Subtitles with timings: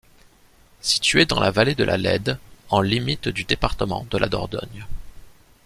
[0.79, 4.87] Située dans la vallée de la Lède en limite du département de la Dordogne.